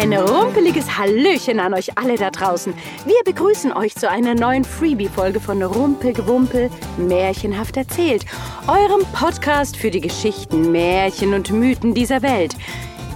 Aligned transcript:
Ein 0.00 0.12
rumpeliges 0.12 0.96
Hallöchen 0.96 1.58
an 1.58 1.74
euch 1.74 1.98
alle 1.98 2.14
da 2.14 2.30
draußen. 2.30 2.72
Wir 3.04 3.16
begrüßen 3.24 3.72
euch 3.72 3.96
zu 3.96 4.08
einer 4.08 4.36
neuen 4.36 4.62
Freebie-Folge 4.62 5.40
von 5.40 5.60
Rumpelgewumpel 5.60 6.70
Märchenhaft 6.98 7.76
erzählt, 7.76 8.24
eurem 8.68 9.04
Podcast 9.12 9.76
für 9.76 9.90
die 9.90 10.00
Geschichten, 10.00 10.70
Märchen 10.70 11.34
und 11.34 11.50
Mythen 11.50 11.94
dieser 11.94 12.22
Welt. 12.22 12.54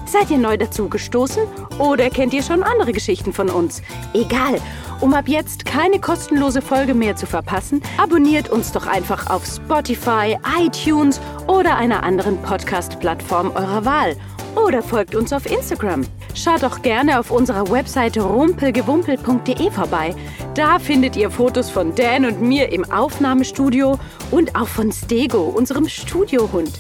Seid 0.07 0.29
ihr 0.33 0.39
neu 0.39 0.57
dazu 0.57 0.89
gestoßen 0.89 1.45
oder 1.79 2.11
kennt 2.11 2.35
ihr 2.35 2.43
schon 2.43 2.65
andere 2.65 2.91
Geschichten 2.91 3.33
von 3.33 3.49
uns? 3.49 3.81
Egal. 4.13 4.61
Um 5.01 5.15
ab 5.15 5.29
jetzt 5.29 5.65
keine 5.65 6.01
kostenlose 6.01 6.63
Folge 6.63 6.95
mehr 6.95 7.15
zu 7.15 7.27
verpassen, 7.27 7.81
abonniert 7.97 8.51
uns 8.51 8.73
doch 8.73 8.89
einfach 8.89 9.31
auf 9.31 9.47
Spotify, 9.47 10.37
iTunes 10.59 11.21
oder 11.47 11.77
einer 11.77 12.03
anderen 12.03 12.43
Podcast-Plattform 12.43 13.53
eurer 13.55 13.85
Wahl. 13.85 14.17
Oder 14.57 14.83
folgt 14.83 15.15
uns 15.15 15.33
auf 15.33 15.47
Instagram. 15.47 16.05
Schaut 16.35 16.63
doch 16.63 16.81
gerne 16.81 17.21
auf 17.21 17.31
unserer 17.31 17.71
Webseite 17.71 18.23
rumpelgewumpel.de 18.23 19.71
vorbei. 19.71 20.15
Da 20.55 20.79
findet 20.79 21.17
ihr 21.17 21.31
Fotos 21.31 21.69
von 21.69 21.95
Dan 21.95 22.25
und 22.25 22.41
mir 22.41 22.73
im 22.73 22.91
Aufnahmestudio 22.91 23.99
und 24.31 24.57
auch 24.57 24.69
von 24.69 24.91
Stego, 24.93 25.43
unserem 25.43 25.89
Studiohund. 25.89 26.73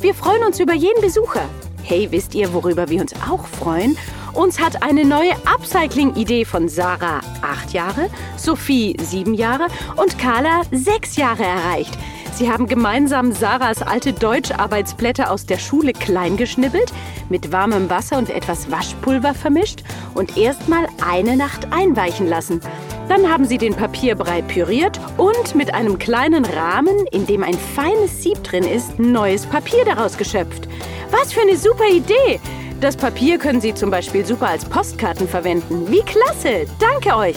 Wir 0.00 0.14
freuen 0.14 0.44
uns 0.44 0.60
über 0.60 0.74
jeden 0.74 1.00
Besucher. 1.00 1.42
Hey, 1.82 2.08
wisst 2.10 2.34
ihr, 2.34 2.52
worüber 2.54 2.88
wir 2.88 3.00
uns 3.00 3.12
auch 3.28 3.46
freuen? 3.46 3.96
Uns 4.32 4.60
hat 4.60 4.82
eine 4.82 5.04
neue 5.04 5.32
Upcycling-Idee 5.44 6.44
von 6.44 6.68
Sarah, 6.68 7.20
acht 7.42 7.72
Jahre, 7.72 8.08
Sophie, 8.36 8.96
sieben 9.02 9.34
Jahre 9.34 9.66
und 9.96 10.18
Carla, 10.18 10.62
sechs 10.70 11.16
Jahre 11.16 11.42
erreicht. 11.42 11.98
Sie 12.40 12.50
haben 12.50 12.66
gemeinsam 12.66 13.32
Sarahs 13.32 13.82
alte 13.82 14.14
Deutscharbeitsblätter 14.14 15.30
aus 15.30 15.44
der 15.44 15.58
Schule 15.58 15.92
klein 15.92 16.38
geschnibbelt, 16.38 16.90
mit 17.28 17.52
warmem 17.52 17.90
Wasser 17.90 18.16
und 18.16 18.30
etwas 18.30 18.70
Waschpulver 18.70 19.34
vermischt 19.34 19.84
und 20.14 20.38
erstmal 20.38 20.86
eine 21.06 21.36
Nacht 21.36 21.70
einweichen 21.70 22.26
lassen. 22.26 22.62
Dann 23.10 23.30
haben 23.30 23.44
sie 23.44 23.58
den 23.58 23.74
Papierbrei 23.74 24.40
püriert 24.40 24.98
und 25.18 25.54
mit 25.54 25.74
einem 25.74 25.98
kleinen 25.98 26.46
Rahmen, 26.46 27.06
in 27.12 27.26
dem 27.26 27.42
ein 27.42 27.58
feines 27.74 28.22
Sieb 28.22 28.42
drin 28.42 28.64
ist, 28.64 28.98
neues 28.98 29.44
Papier 29.44 29.84
daraus 29.84 30.16
geschöpft. 30.16 30.66
Was 31.10 31.34
für 31.34 31.42
eine 31.42 31.58
super 31.58 31.90
Idee! 31.92 32.40
Das 32.80 32.96
Papier 32.96 33.36
können 33.36 33.60
Sie 33.60 33.74
zum 33.74 33.90
Beispiel 33.90 34.24
super 34.24 34.48
als 34.48 34.64
Postkarten 34.64 35.28
verwenden. 35.28 35.90
Wie 35.90 36.00
klasse! 36.00 36.64
Danke 36.78 37.14
euch! 37.14 37.36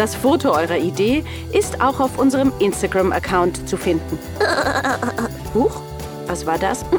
Das 0.00 0.14
Foto 0.14 0.52
eurer 0.52 0.78
Idee 0.78 1.22
ist 1.52 1.82
auch 1.82 2.00
auf 2.00 2.18
unserem 2.18 2.54
Instagram-Account 2.58 3.68
zu 3.68 3.76
finden. 3.76 4.18
Huch, 5.54 5.78
was 6.26 6.46
war 6.46 6.56
das? 6.56 6.86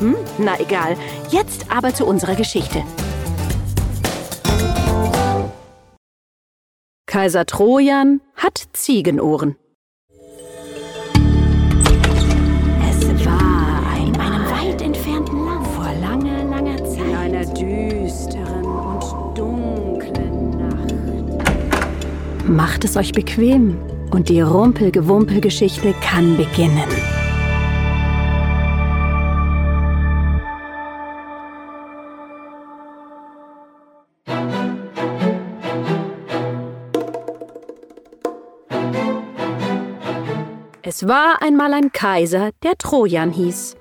Hm? 0.00 0.16
Na 0.38 0.58
egal. 0.58 0.96
Jetzt 1.30 1.70
aber 1.70 1.94
zu 1.94 2.06
unserer 2.06 2.34
Geschichte. 2.34 2.82
Kaiser 7.06 7.46
Trojan 7.46 8.20
hat 8.34 8.60
Ziegenohren. 8.72 9.54
Macht 22.54 22.84
es 22.84 22.96
euch 22.96 23.10
bequem 23.10 23.76
und 24.12 24.28
die 24.28 24.40
Rumpelgewumpel-Geschichte 24.40 25.92
kann 26.00 26.36
beginnen. 26.36 26.88
Es 40.82 41.08
war 41.08 41.42
einmal 41.42 41.72
ein 41.72 41.90
Kaiser, 41.90 42.50
der 42.62 42.78
Trojan 42.78 43.32
hieß. 43.32 43.74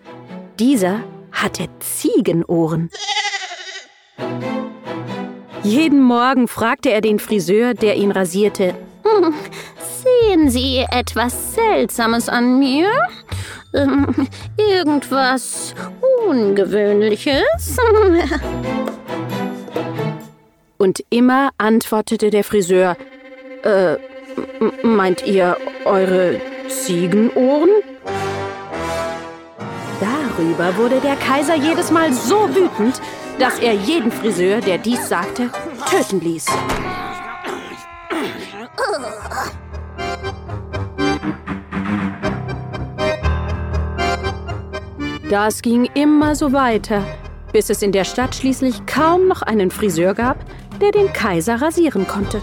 Dieser 0.57 1.01
hatte 1.31 1.67
Ziegenohren. 1.77 2.89
Jeden 5.63 6.01
Morgen 6.01 6.49
fragte 6.49 6.91
er 6.91 6.99
den 6.99 7.19
Friseur, 7.19 7.73
der 7.73 7.95
ihn 7.95 8.11
rasierte. 8.11 8.75
Hm, 9.03 9.33
Sehen 10.03 10.49
Sie 10.49 10.85
etwas 10.91 11.55
Seltsames 11.55 12.27
an 12.27 12.59
mir? 12.59 12.89
Ähm, 13.73 14.27
irgendwas 14.57 15.73
Ungewöhnliches? 16.27 17.77
Und 20.77 21.01
immer 21.09 21.51
antwortete 21.57 22.29
der 22.29 22.43
Friseur, 22.43 22.97
äh, 23.63 23.95
meint 24.83 25.25
ihr 25.25 25.55
eure 25.85 26.41
Ziegenohren? 26.67 27.69
Darüber 30.01 30.75
wurde 30.75 30.99
der 30.99 31.15
Kaiser 31.15 31.55
jedes 31.55 31.89
Mal 31.89 32.11
so 32.11 32.49
wütend, 32.53 32.99
dass 33.43 33.59
er 33.59 33.73
jeden 33.73 34.09
Friseur, 34.09 34.61
der 34.61 34.77
dies 34.77 35.09
sagte, 35.09 35.49
töten 35.89 36.21
ließ. 36.21 36.45
Das 45.29 45.61
ging 45.61 45.89
immer 45.93 46.35
so 46.35 46.53
weiter, 46.53 47.03
bis 47.51 47.69
es 47.69 47.81
in 47.81 47.91
der 47.91 48.05
Stadt 48.05 48.33
schließlich 48.33 48.85
kaum 48.85 49.27
noch 49.27 49.41
einen 49.41 49.71
Friseur 49.71 50.13
gab, 50.13 50.37
der 50.79 50.91
den 50.91 51.11
Kaiser 51.11 51.61
rasieren 51.61 52.07
konnte. 52.07 52.41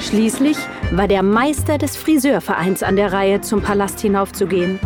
Schließlich 0.00 0.58
war 0.92 1.08
der 1.08 1.22
Meister 1.22 1.78
des 1.78 1.96
Friseurvereins 1.96 2.82
an 2.82 2.96
der 2.96 3.12
Reihe, 3.12 3.40
zum 3.40 3.62
Palast 3.62 4.00
hinaufzugehen. 4.00 4.78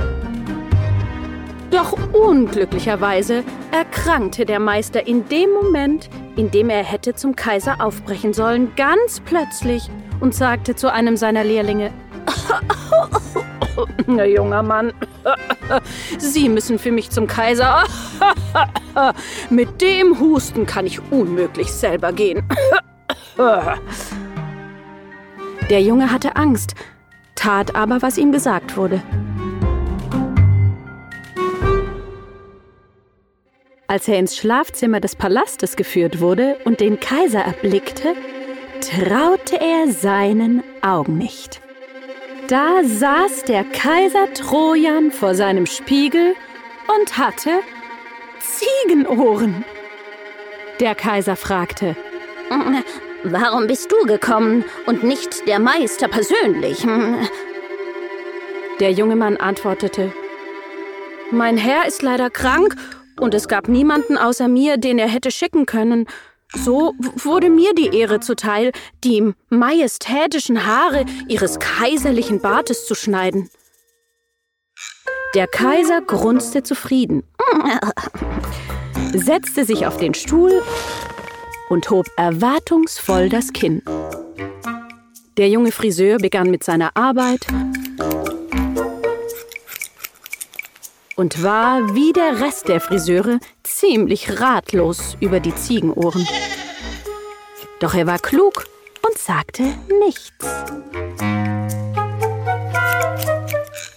Doch 1.70 1.97
unglücklicherweise 2.12 3.44
erkrankte 3.72 4.47
der 4.47 4.59
Meister 4.59 5.06
in 5.06 5.28
dem 5.28 5.50
Moment, 5.53 6.09
in 6.36 6.50
dem 6.50 6.70
er 6.70 6.82
hätte 6.82 7.14
zum 7.14 7.36
Kaiser 7.36 7.81
aufbrechen 7.81 8.32
sollen, 8.32 8.72
ganz 8.76 9.20
plötzlich 9.20 9.91
und 10.20 10.34
sagte 10.34 10.75
zu 10.75 10.92
einem 10.92 11.16
seiner 11.16 11.44
Lehrlinge, 11.44 11.91
Na, 14.06 14.25
junger 14.25 14.62
Mann, 14.62 14.92
Sie 16.19 16.48
müssen 16.48 16.78
für 16.78 16.92
mich 16.92 17.10
zum 17.10 17.26
Kaiser. 17.26 17.84
Mit 19.50 19.80
dem 19.80 20.19
Husten 20.19 20.66
kann 20.66 20.86
ich 20.86 21.00
unmöglich 21.12 21.70
selber 21.70 22.12
gehen. 22.12 22.42
Der 25.70 25.82
Junge 25.82 26.10
hatte 26.10 26.36
Angst, 26.36 26.74
tat 27.34 27.74
aber, 27.74 28.00
was 28.00 28.16
ihm 28.16 28.32
gesagt 28.32 28.76
wurde. 28.76 29.02
Als 33.86 34.08
er 34.08 34.18
ins 34.18 34.36
Schlafzimmer 34.36 35.00
des 35.00 35.16
Palastes 35.16 35.76
geführt 35.76 36.20
wurde 36.20 36.58
und 36.64 36.80
den 36.80 37.00
Kaiser 37.00 37.40
erblickte, 37.40 38.14
traute 38.80 39.60
er 39.60 39.90
seinen 39.92 40.62
Augen 40.82 41.16
nicht. 41.16 41.60
Da 42.48 42.82
saß 42.82 43.44
der 43.44 43.64
Kaiser 43.64 44.32
Trojan 44.32 45.10
vor 45.10 45.34
seinem 45.34 45.66
Spiegel 45.66 46.34
und 46.98 47.18
hatte 47.18 47.60
Ziegenohren. 48.40 49.64
Der 50.80 50.94
Kaiser 50.94 51.36
fragte, 51.36 51.96
Warum 53.24 53.66
bist 53.66 53.90
du 53.90 54.06
gekommen 54.06 54.64
und 54.86 55.02
nicht 55.02 55.46
der 55.48 55.59
Meister 55.59 56.09
persönlich? 56.09 56.84
Hm, 56.84 57.28
Der 58.80 58.92
junge 58.92 59.16
Mann 59.16 59.36
antwortete, 59.36 60.12
Mein 61.32 61.56
Herr 61.56 61.86
ist 61.86 62.03
leider 62.03 62.30
krank 62.30 62.76
und 63.18 63.34
es 63.34 63.48
gab 63.48 63.66
niemanden 63.68 64.16
außer 64.16 64.47
mir, 64.47 64.76
den 64.76 64.98
er 65.00 65.09
hätte 65.09 65.32
schicken 65.32 65.66
können. 65.66 66.06
So 66.54 66.94
wurde 67.16 67.50
mir 67.50 67.74
die 67.74 67.94
Ehre 67.94 68.20
zuteil, 68.20 68.70
die 69.04 69.34
majestätischen 69.50 70.64
Haare 70.64 71.04
ihres 71.26 71.59
kaiserlichen 71.59 72.41
Bartes 72.41 72.86
zu 72.86 72.94
schneiden. 72.94 73.50
Der 75.34 75.47
Kaiser 75.47 76.00
grunzte 76.00 76.62
zufrieden, 76.62 77.24
setzte 79.12 79.64
sich 79.64 79.86
auf 79.86 79.98
den 79.98 80.14
Stuhl 80.14 80.62
und 81.68 81.91
hob 81.91 82.06
erwartungsvoll 82.16 83.28
das 83.28 83.53
Kinn. 83.53 83.82
Der 85.36 85.48
junge 85.48 85.72
Friseur 85.72 86.18
begann 86.18 86.50
mit 86.50 86.65
seiner 86.65 86.97
Arbeit 86.97 87.47
und 91.16 91.42
war 91.42 91.94
wie 91.94 92.12
der 92.12 92.41
Rest 92.41 92.68
der 92.68 92.80
Friseure 92.80 93.38
ziemlich 93.62 94.41
ratlos 94.41 95.16
über 95.20 95.41
die 95.41 95.54
Ziegenohren. 95.54 96.26
Doch 97.80 97.94
er 97.94 98.06
war 98.06 98.18
klug 98.18 98.66
und 99.06 99.18
sagte 99.18 99.62
nichts. 100.00 100.47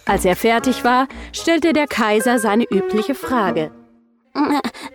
Als 0.06 0.26
er 0.26 0.36
fertig 0.36 0.84
war, 0.84 1.08
stellte 1.32 1.74
der 1.74 1.88
Kaiser 1.88 2.38
seine 2.38 2.66
übliche 2.66 3.16
Frage. 3.16 3.72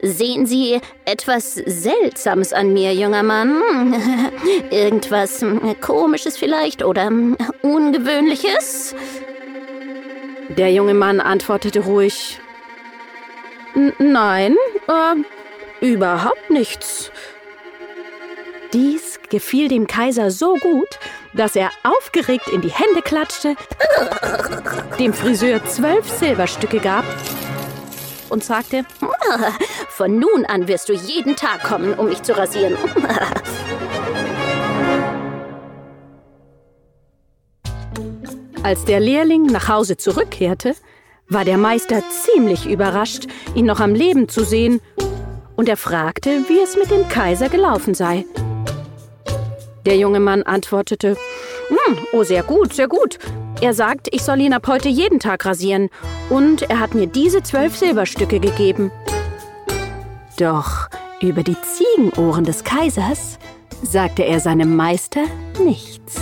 Sehen 0.03 0.47
Sie 0.47 0.81
etwas 1.05 1.55
Seltsames 1.55 2.53
an 2.53 2.73
mir, 2.73 2.95
junger 2.95 3.23
Mann? 3.23 3.95
Irgendwas 4.71 5.45
Komisches 5.81 6.37
vielleicht 6.37 6.85
oder 6.85 7.11
Ungewöhnliches? 7.63 8.95
Der 10.57 10.73
junge 10.73 10.95
Mann 10.95 11.21
antwortete 11.21 11.81
ruhig. 11.81 12.41
Nein, 13.99 14.57
äh, 14.89 15.85
überhaupt 15.85 16.51
nichts. 16.51 17.11
Dies 18.73 19.21
gefiel 19.29 19.69
dem 19.69 19.87
Kaiser 19.87 20.31
so 20.31 20.55
gut, 20.55 20.99
dass 21.35 21.57
er 21.57 21.71
aufgeregt 21.83 22.49
in 22.49 22.63
die 22.63 22.71
Hände 22.71 23.03
klatschte, 23.03 23.55
dem 24.99 25.13
Friseur 25.13 25.65
zwölf 25.67 26.09
Silberstücke 26.09 26.81
gab 26.81 27.05
und 28.31 28.45
sagte, 28.45 28.85
von 29.89 30.19
nun 30.19 30.45
an 30.47 30.69
wirst 30.69 30.89
du 30.89 30.93
jeden 30.93 31.37
Tag 31.37 31.63
kommen, 31.63 31.95
um 31.95 32.09
mich 32.09 32.23
zu 32.23 32.37
rasieren. 32.37 32.77
Als 38.63 38.85
der 38.85 38.99
Lehrling 38.99 39.47
nach 39.47 39.69
Hause 39.69 39.97
zurückkehrte, 39.97 40.75
war 41.29 41.45
der 41.45 41.57
Meister 41.57 42.03
ziemlich 42.11 42.67
überrascht, 42.67 43.27
ihn 43.55 43.67
noch 43.67 43.81
am 43.81 43.95
Leben 43.95 44.29
zu 44.29 44.45
sehen, 44.45 44.81
und 45.57 45.69
er 45.69 45.77
fragte, 45.77 46.45
wie 46.49 46.61
es 46.61 46.77
mit 46.77 46.91
dem 46.91 47.09
Kaiser 47.09 47.49
gelaufen 47.49 47.95
sei. 47.95 48.25
Der 49.87 49.97
junge 49.97 50.21
Mann 50.21 50.43
antwortete, 50.43 51.17
hm, 51.69 51.99
oh, 52.13 52.25
sehr 52.25 52.43
gut, 52.43 52.75
sehr 52.75 52.89
gut. 52.89 53.19
Er 53.63 53.73
sagt, 53.73 54.09
ich 54.13 54.23
soll 54.23 54.41
ihn 54.41 54.53
ab 54.53 54.67
heute 54.69 54.89
jeden 54.89 55.19
Tag 55.19 55.47
rasieren. 55.47 55.89
Und 56.29 56.63
er 56.63 56.79
hat 56.79 56.95
mir 56.95 57.07
diese 57.07 57.43
zwölf 57.43 57.77
Silberstücke 57.77 58.39
gegeben. 58.39 58.91
Doch 60.39 60.89
über 61.23 61.43
die 61.43 61.57
Ziegenohren 61.63 62.45
des 62.45 62.65
Kaisers 62.65 63.39
sagte 63.83 64.25
er 64.25 64.41
seinem 64.41 64.77
Meister 64.77 65.23
nichts. 65.65 66.21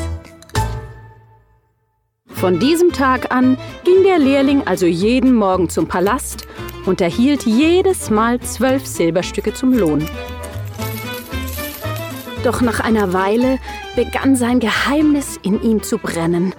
Von 2.28 2.60
diesem 2.60 2.92
Tag 2.92 3.34
an 3.34 3.56
ging 3.84 4.02
der 4.04 4.18
Lehrling 4.18 4.66
also 4.66 4.86
jeden 4.86 5.34
Morgen 5.34 5.68
zum 5.68 5.88
Palast 5.88 6.46
und 6.86 7.00
erhielt 7.00 7.44
jedes 7.44 8.10
Mal 8.10 8.40
zwölf 8.40 8.86
Silberstücke 8.86 9.54
zum 9.54 9.72
Lohn. 9.72 10.06
Doch 12.44 12.60
nach 12.60 12.80
einer 12.80 13.12
Weile 13.12 13.58
begann 13.96 14.36
sein 14.36 14.60
Geheimnis 14.60 15.38
in 15.42 15.62
ihm 15.62 15.82
zu 15.82 15.98
brennen. 15.98 16.54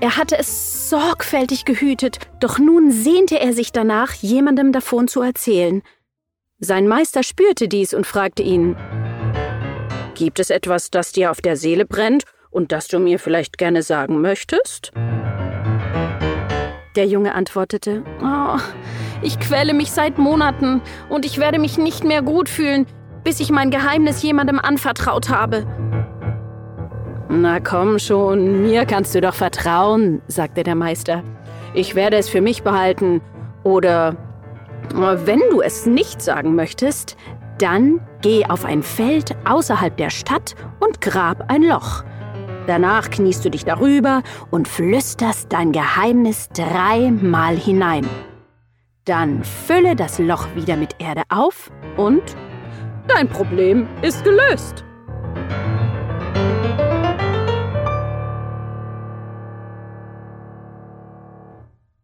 Er 0.00 0.16
hatte 0.16 0.38
es 0.38 0.88
sorgfältig 0.88 1.64
gehütet, 1.64 2.18
doch 2.40 2.58
nun 2.58 2.92
sehnte 2.92 3.40
er 3.40 3.52
sich 3.52 3.72
danach, 3.72 4.12
jemandem 4.14 4.72
davon 4.72 5.08
zu 5.08 5.22
erzählen. 5.22 5.82
Sein 6.60 6.86
Meister 6.86 7.22
spürte 7.22 7.68
dies 7.68 7.94
und 7.94 8.06
fragte 8.06 8.42
ihn 8.42 8.76
Gibt 10.14 10.38
es 10.38 10.50
etwas, 10.50 10.90
das 10.90 11.12
dir 11.12 11.30
auf 11.30 11.40
der 11.40 11.56
Seele 11.56 11.84
brennt 11.84 12.24
und 12.50 12.72
das 12.72 12.88
du 12.88 12.98
mir 12.98 13.18
vielleicht 13.18 13.58
gerne 13.58 13.82
sagen 13.82 14.20
möchtest? 14.20 14.92
Der 16.96 17.06
Junge 17.06 17.34
antwortete 17.34 18.04
Oh, 18.22 18.58
ich 19.22 19.38
quäle 19.40 19.74
mich 19.74 19.90
seit 19.90 20.18
Monaten 20.18 20.80
und 21.08 21.24
ich 21.24 21.38
werde 21.38 21.58
mich 21.58 21.76
nicht 21.76 22.04
mehr 22.04 22.22
gut 22.22 22.48
fühlen, 22.48 22.86
bis 23.24 23.40
ich 23.40 23.50
mein 23.50 23.70
Geheimnis 23.70 24.22
jemandem 24.22 24.58
anvertraut 24.60 25.28
habe. 25.28 25.66
Na 27.28 27.60
komm 27.60 27.98
schon, 27.98 28.62
mir 28.62 28.86
kannst 28.86 29.14
du 29.14 29.20
doch 29.20 29.34
vertrauen, 29.34 30.22
sagte 30.28 30.62
der 30.62 30.74
Meister. 30.74 31.22
Ich 31.74 31.94
werde 31.94 32.16
es 32.16 32.28
für 32.28 32.40
mich 32.40 32.62
behalten. 32.62 33.20
Oder 33.64 34.16
wenn 34.94 35.40
du 35.50 35.60
es 35.60 35.84
nicht 35.84 36.22
sagen 36.22 36.54
möchtest, 36.54 37.16
dann 37.58 38.00
geh 38.22 38.46
auf 38.46 38.64
ein 38.64 38.82
Feld 38.82 39.36
außerhalb 39.44 39.96
der 39.96 40.10
Stadt 40.10 40.54
und 40.80 41.00
grab 41.00 41.50
ein 41.50 41.62
Loch. 41.62 42.04
Danach 42.66 43.10
kniest 43.10 43.44
du 43.44 43.50
dich 43.50 43.64
darüber 43.64 44.22
und 44.50 44.68
flüsterst 44.68 45.52
dein 45.52 45.72
Geheimnis 45.72 46.48
dreimal 46.50 47.56
hinein. 47.56 48.06
Dann 49.04 49.42
fülle 49.42 49.96
das 49.96 50.18
Loch 50.18 50.46
wieder 50.54 50.76
mit 50.76 50.96
Erde 50.98 51.22
auf 51.28 51.70
und 51.96 52.22
Dein 53.08 53.26
Problem 53.26 53.88
ist 54.02 54.22
gelöst. 54.22 54.84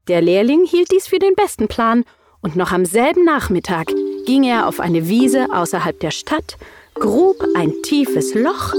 Der 0.09 0.21
Lehrling 0.21 0.67
hielt 0.67 0.91
dies 0.93 1.07
für 1.07 1.19
den 1.19 1.35
besten 1.35 1.69
Plan 1.69 2.05
und 2.43 2.57
noch 2.57 2.73
am 2.73 2.85
selben 2.85 3.25
Nachmittag 3.25 3.87
ging 4.27 4.45
er 4.45 4.69
auf 4.69 4.81
eine 4.81 5.09
Wiese 5.09 5.49
außerhalb 5.53 5.99
der 5.99 6.11
Stadt, 6.11 6.59
grub 6.95 7.43
ein 7.57 7.73
tiefes 7.83 8.35
Loch, 8.35 8.75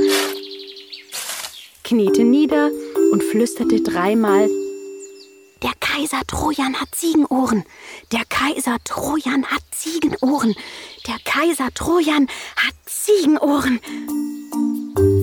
kniete 1.83 2.24
nieder 2.24 2.69
und 3.12 3.24
flüsterte 3.24 3.81
dreimal 3.81 4.48
der 5.63 5.72
Kaiser 5.80 6.22
Trojan 6.27 6.75
hat 6.75 6.94
Ziegenohren. 6.94 7.63
Der 8.12 8.24
Kaiser 8.30 8.77
Trojan 8.83 9.45
hat 9.45 9.63
Ziegenohren. 9.72 10.54
Der 11.07 11.16
Kaiser 11.24 11.69
Trojan 11.74 12.27
hat 12.56 12.75
Ziegenohren. 12.86 13.80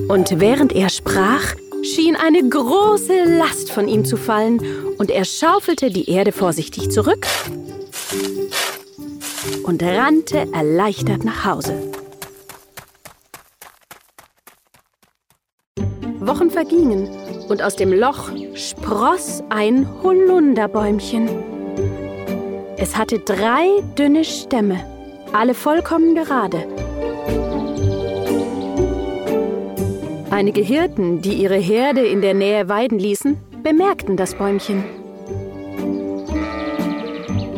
Und 0.09 0.41
während 0.41 0.73
er 0.73 0.89
sprach, 0.89 1.55
schien 1.83 2.17
eine 2.17 2.49
große 2.49 3.25
Last 3.25 3.71
von 3.71 3.89
ihm 3.89 4.05
zu 4.05 4.17
fallen, 4.17 4.61
und 4.99 5.11
er 5.11 5.25
schaufelte 5.25 5.91
die 5.91 6.09
Erde 6.09 6.33
vorsichtig 6.33 6.91
zurück 6.91 7.27
und 9.65 9.83
rannte 9.83 10.47
erleichtert 10.53 11.25
nach 11.25 11.45
Hause. 11.45 11.75
Wochen 16.21 16.51
vergingen 16.51 17.09
und 17.49 17.63
aus 17.63 17.77
dem 17.77 17.93
Loch 17.93 18.31
spross 18.55 19.43
ein 19.49 19.89
Holunderbäumchen. 20.03 21.29
Es 22.77 22.97
hatte 22.97 23.19
drei 23.19 23.83
dünne 23.99 24.25
Stämme, 24.25 24.85
alle 25.33 25.55
vollkommen 25.55 26.15
gerade. 26.15 26.67
Einige 30.33 30.63
Hirten, 30.63 31.21
die 31.21 31.35
ihre 31.35 31.59
Herde 31.59 32.07
in 32.07 32.23
der 32.23 32.33
Nähe 32.33 32.67
weiden 32.67 32.99
ließen, 32.99 33.37
bemerkten 33.63 34.17
das 34.17 34.35
Bäumchen. 34.35 34.83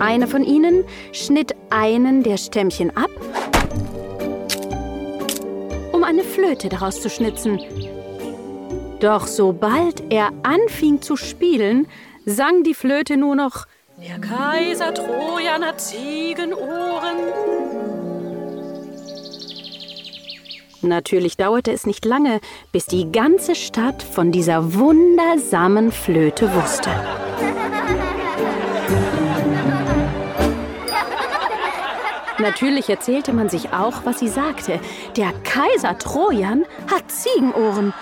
Einer 0.00 0.26
von 0.26 0.42
ihnen 0.42 0.82
schnitt 1.12 1.54
einen 1.70 2.24
der 2.24 2.36
Stämmchen 2.36 2.90
ab, 2.96 3.10
um 5.92 6.02
eine 6.02 6.24
Flöte 6.24 6.68
daraus 6.68 7.00
zu 7.00 7.08
schnitzen, 7.08 7.60
doch 8.98 9.28
sobald 9.28 10.12
er 10.12 10.32
anfing 10.42 11.00
zu 11.00 11.16
spielen, 11.16 11.86
sang 12.26 12.64
die 12.64 12.74
Flöte 12.74 13.16
nur 13.16 13.36
noch 13.36 13.66
Der 13.98 14.18
Kaiser 14.18 14.92
Trojan 14.92 15.64
hat 15.64 15.80
Ziegenohren. 15.80 17.43
Natürlich 20.84 21.36
dauerte 21.36 21.72
es 21.72 21.86
nicht 21.86 22.04
lange, 22.04 22.40
bis 22.70 22.86
die 22.86 23.10
ganze 23.10 23.54
Stadt 23.54 24.02
von 24.02 24.32
dieser 24.32 24.74
wundersamen 24.74 25.90
Flöte 25.90 26.52
wusste. 26.54 26.90
Natürlich 32.38 32.90
erzählte 32.90 33.32
man 33.32 33.48
sich 33.48 33.72
auch, 33.72 34.04
was 34.04 34.18
sie 34.18 34.28
sagte. 34.28 34.78
Der 35.16 35.32
Kaiser 35.44 35.96
Trojan 35.98 36.64
hat 36.92 37.10
Ziegenohren. 37.10 37.94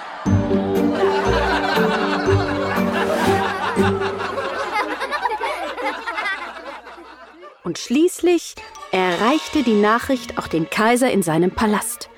Und 7.62 7.78
schließlich 7.78 8.56
erreichte 8.90 9.62
die 9.62 9.80
Nachricht 9.80 10.38
auch 10.38 10.48
den 10.48 10.68
Kaiser 10.68 11.10
in 11.10 11.22
seinem 11.22 11.52
Palast. 11.52 12.08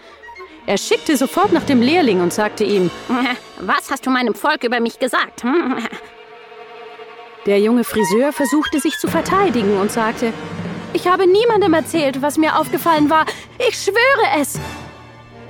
Er 0.66 0.78
schickte 0.78 1.16
sofort 1.16 1.52
nach 1.52 1.64
dem 1.64 1.83
Lehrling 1.83 2.21
und 2.21 2.33
sagte 2.33 2.64
ihm, 2.64 2.90
Was 3.61 3.90
hast 3.90 4.06
du 4.06 4.11
meinem 4.11 4.35
Volk 4.35 4.64
über 4.64 4.80
mich 4.80 4.99
gesagt? 4.99 5.44
Der 7.47 7.61
junge 7.61 7.85
Friseur 7.85 8.33
versuchte 8.33 8.80
sich 8.80 8.99
zu 8.99 9.09
verteidigen 9.09 9.78
und 9.78 9.92
sagte, 9.92 10.33
ich 10.94 11.06
habe 11.09 11.26
niemandem 11.26 11.75
erzählt, 11.75 12.23
was 12.23 12.38
mir 12.38 12.59
aufgefallen 12.59 13.11
war. 13.11 13.26
Ich 13.59 13.76
schwöre 13.76 14.40
es. 14.40 14.59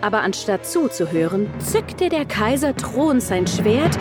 Aber 0.00 0.20
anstatt 0.20 0.66
zuzuhören, 0.66 1.48
zückte 1.60 2.08
der 2.08 2.24
Kaiser 2.24 2.76
Thron 2.76 3.20
sein 3.20 3.46
Schwert 3.46 3.96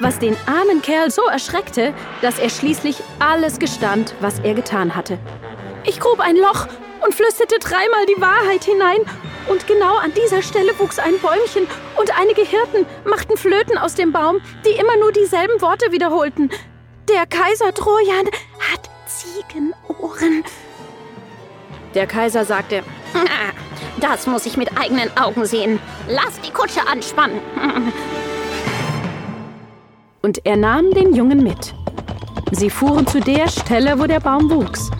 was 0.00 0.18
den 0.18 0.36
armen 0.46 0.80
Kerl 0.82 1.10
so 1.10 1.22
erschreckte, 1.26 1.92
dass 2.22 2.38
er 2.38 2.48
schließlich 2.48 2.96
alles 3.18 3.58
gestand, 3.58 4.14
was 4.20 4.38
er 4.40 4.54
getan 4.54 4.96
hatte. 4.96 5.18
Ich 5.84 6.00
grub 6.00 6.20
ein 6.20 6.36
Loch 6.36 6.66
und 7.04 7.14
flüsterte 7.14 7.58
dreimal 7.58 8.06
die 8.06 8.20
Wahrheit 8.20 8.64
hinein, 8.64 9.00
und 9.50 9.66
genau 9.66 9.96
an 9.96 10.12
dieser 10.14 10.42
Stelle 10.42 10.78
wuchs 10.78 10.98
ein 10.98 11.18
Bäumchen, 11.18 11.66
und 11.98 12.18
einige 12.18 12.42
Hirten 12.42 12.86
machten 13.04 13.36
Flöten 13.36 13.76
aus 13.76 13.94
dem 13.94 14.12
Baum, 14.12 14.40
die 14.64 14.78
immer 14.78 14.96
nur 14.96 15.12
dieselben 15.12 15.60
Worte 15.60 15.90
wiederholten. 15.90 16.50
Der 17.08 17.26
Kaiser 17.26 17.74
Trojan 17.74 18.26
hat 18.70 18.88
Ziegenohren. 19.06 20.44
Der 21.94 22.06
Kaiser 22.06 22.44
sagte, 22.44 22.84
das 24.00 24.28
muss 24.28 24.46
ich 24.46 24.56
mit 24.56 24.78
eigenen 24.78 25.10
Augen 25.16 25.44
sehen. 25.44 25.80
Lass 26.08 26.40
die 26.40 26.52
Kutsche 26.52 26.86
anspannen. 26.86 27.40
Und 30.22 30.46
er 30.46 30.56
nahm 30.56 30.92
den 30.92 31.14
Jungen 31.14 31.42
mit. 31.42 31.74
Sie 32.52 32.70
fuhren 32.70 33.06
zu 33.06 33.20
der 33.20 33.48
Stelle, 33.48 33.98
wo 33.98 34.06
der 34.06 34.20
Baum 34.20 34.48
wuchs. 34.48 34.90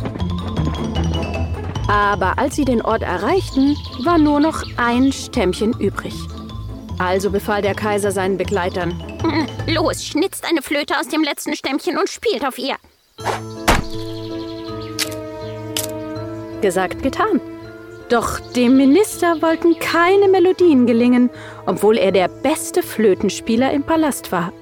Aber 1.90 2.38
als 2.38 2.54
sie 2.54 2.64
den 2.64 2.82
Ort 2.82 3.02
erreichten, 3.02 3.76
war 4.04 4.16
nur 4.16 4.38
noch 4.38 4.62
ein 4.76 5.12
Stämmchen 5.12 5.72
übrig. 5.80 6.14
Also 7.00 7.32
befahl 7.32 7.62
der 7.62 7.74
Kaiser 7.74 8.12
seinen 8.12 8.36
Begleitern. 8.36 8.94
Los, 9.66 10.04
schnitzt 10.04 10.44
eine 10.48 10.62
Flöte 10.62 11.00
aus 11.00 11.08
dem 11.08 11.24
letzten 11.24 11.56
Stämmchen 11.56 11.98
und 11.98 12.08
spielt 12.08 12.46
auf 12.46 12.58
ihr. 12.58 12.76
Gesagt, 16.60 17.02
getan. 17.02 17.40
Doch 18.08 18.38
dem 18.38 18.76
Minister 18.76 19.42
wollten 19.42 19.76
keine 19.80 20.28
Melodien 20.28 20.86
gelingen, 20.86 21.28
obwohl 21.66 21.98
er 21.98 22.12
der 22.12 22.28
beste 22.28 22.84
Flötenspieler 22.84 23.72
im 23.72 23.82
Palast 23.82 24.30
war. 24.30 24.52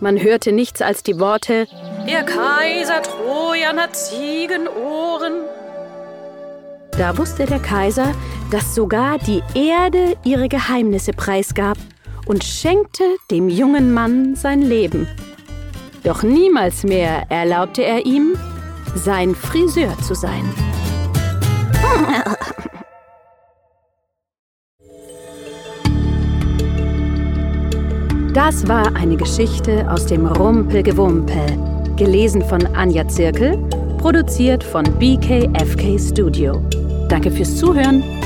Man 0.00 0.20
hörte 0.20 0.50
nichts 0.50 0.82
als 0.82 1.04
die 1.04 1.20
Worte 1.20 1.68
Der 2.08 2.24
Kaiser 2.24 3.02
Trojan 3.02 3.78
hat 3.78 3.94
Ziegenohren 3.94 5.44
da 7.00 7.16
wusste 7.16 7.46
der 7.46 7.60
Kaiser, 7.60 8.12
dass 8.50 8.74
sogar 8.74 9.16
die 9.16 9.42
Erde 9.54 10.18
ihre 10.22 10.50
Geheimnisse 10.50 11.12
preisgab 11.12 11.78
und 12.26 12.44
schenkte 12.44 13.04
dem 13.30 13.48
jungen 13.48 13.94
Mann 13.94 14.36
sein 14.36 14.60
Leben. 14.60 15.08
Doch 16.04 16.22
niemals 16.22 16.84
mehr 16.84 17.24
erlaubte 17.30 17.82
er 17.82 18.04
ihm, 18.04 18.36
sein 18.94 19.34
Friseur 19.34 19.96
zu 20.00 20.14
sein. 20.14 20.44
Das 28.34 28.68
war 28.68 28.94
eine 28.94 29.16
Geschichte 29.16 29.90
aus 29.90 30.04
dem 30.04 30.26
Rumpelgewumpel, 30.26 31.96
gelesen 31.96 32.42
von 32.42 32.66
Anja 32.76 33.08
Zirkel, 33.08 33.56
produziert 33.96 34.62
von 34.62 34.84
BKFK 34.98 35.98
Studio. 35.98 36.62
Danke 37.10 37.32
fürs 37.32 37.56
Zuhören. 37.56 38.19